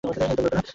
[0.03, 0.59] একদম নড়বে না!